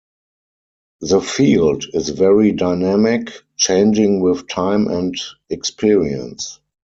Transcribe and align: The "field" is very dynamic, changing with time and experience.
The 1.01 1.21
"field" 1.21 1.85
is 1.93 2.09
very 2.09 2.53
dynamic, 2.53 3.33
changing 3.55 4.21
with 4.21 4.47
time 4.47 4.87
and 4.87 5.15
experience. 5.51 6.59